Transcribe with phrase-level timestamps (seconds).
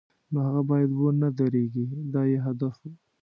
[0.31, 2.83] نو هغه باید و نه دردېږي دا یې هدف و.